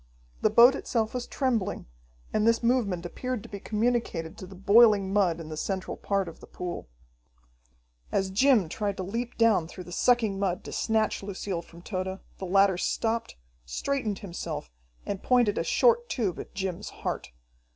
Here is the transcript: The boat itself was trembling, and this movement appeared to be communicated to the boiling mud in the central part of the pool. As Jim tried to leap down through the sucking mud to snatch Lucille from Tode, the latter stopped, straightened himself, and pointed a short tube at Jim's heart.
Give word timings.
The 0.41 0.49
boat 0.49 0.73
itself 0.73 1.13
was 1.13 1.27
trembling, 1.27 1.85
and 2.33 2.47
this 2.47 2.63
movement 2.63 3.05
appeared 3.05 3.43
to 3.43 3.49
be 3.49 3.59
communicated 3.59 4.35
to 4.39 4.47
the 4.47 4.55
boiling 4.55 5.13
mud 5.13 5.39
in 5.39 5.49
the 5.49 5.55
central 5.55 5.95
part 5.95 6.27
of 6.27 6.39
the 6.39 6.47
pool. 6.47 6.87
As 8.11 8.31
Jim 8.31 8.67
tried 8.67 8.97
to 8.97 9.03
leap 9.03 9.37
down 9.37 9.67
through 9.67 9.83
the 9.83 9.91
sucking 9.91 10.39
mud 10.39 10.63
to 10.63 10.71
snatch 10.71 11.21
Lucille 11.21 11.61
from 11.61 11.83
Tode, 11.83 12.19
the 12.39 12.45
latter 12.47 12.79
stopped, 12.79 13.35
straightened 13.63 14.17
himself, 14.25 14.71
and 15.05 15.21
pointed 15.21 15.59
a 15.59 15.63
short 15.63 16.09
tube 16.09 16.39
at 16.39 16.55
Jim's 16.55 16.89
heart. 16.89 17.31